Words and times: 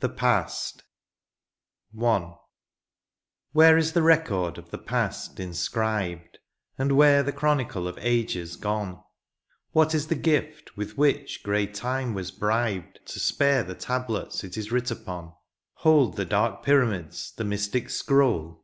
THE 0.00 0.10
PAST. 0.10 0.82
I. 1.98 2.34
Where 3.52 3.78
is 3.78 3.94
the 3.94 4.02
record 4.02 4.58
of 4.58 4.68
the 4.70 4.76
past 4.76 5.36
inscribed^ 5.36 6.34
And 6.76 6.92
where 6.92 7.22
the 7.22 7.32
chronicle 7.32 7.88
of 7.88 7.96
ages 8.02 8.56
gone? 8.56 9.02
What 9.72 9.94
is 9.94 10.08
the 10.08 10.14
gift 10.14 10.76
with 10.76 10.98
which 10.98 11.42
grey 11.42 11.66
time 11.66 12.12
was 12.12 12.30
bribed 12.30 12.98
To 13.06 13.18
spare 13.18 13.62
the 13.62 13.74
tablets 13.74 14.44
it 14.44 14.58
is 14.58 14.70
writ 14.70 14.90
upon? 14.90 15.32
Hold 15.76 16.16
the 16.16 16.26
dark 16.26 16.62
pyramids 16.62 17.32
the 17.34 17.44
mystic 17.44 17.88
scroll 17.88 18.62